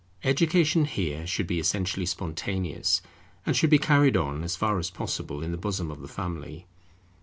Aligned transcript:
Education 0.23 0.85
here 0.85 1.27
should 1.27 1.45
be 1.45 1.59
essentially 1.59 2.07
spontaneous, 2.07 3.03
and 3.45 3.55
should 3.55 3.69
be 3.69 3.77
carried 3.77 4.17
on 4.17 4.43
as 4.43 4.55
far 4.55 4.79
as 4.79 4.89
possible 4.89 5.43
in 5.43 5.51
the 5.51 5.59
bosom 5.61 5.91
of 5.91 6.01
the 6.01 6.07
family. 6.07 6.65